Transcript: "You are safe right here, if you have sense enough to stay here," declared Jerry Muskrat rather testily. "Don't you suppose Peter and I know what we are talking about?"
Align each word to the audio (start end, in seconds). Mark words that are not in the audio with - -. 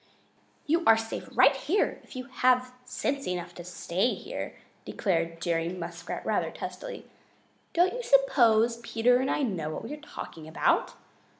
"You 0.65 0.83
are 0.87 0.97
safe 0.97 1.29
right 1.31 1.55
here, 1.55 1.99
if 2.03 2.15
you 2.15 2.23
have 2.23 2.73
sense 2.85 3.27
enough 3.27 3.53
to 3.53 3.63
stay 3.63 4.15
here," 4.15 4.55
declared 4.83 5.39
Jerry 5.39 5.69
Muskrat 5.69 6.25
rather 6.25 6.49
testily. 6.49 7.05
"Don't 7.73 7.93
you 7.93 8.01
suppose 8.01 8.77
Peter 8.77 9.17
and 9.19 9.29
I 9.29 9.43
know 9.43 9.69
what 9.69 9.83
we 9.83 9.93
are 9.93 10.01
talking 10.01 10.47
about?" 10.47 10.95